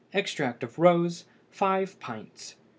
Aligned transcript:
Extract 0.13 0.63
of 0.63 0.79
rose 0.79 1.25
5 1.51 1.99
pints. 1.99 2.55